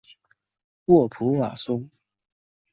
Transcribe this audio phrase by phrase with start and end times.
[0.85, 1.87] 沃普瓦松。